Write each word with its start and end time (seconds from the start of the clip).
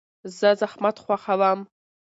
زه 0.37 0.49
زحمت 0.59 0.95
خوښوم. 1.03 1.59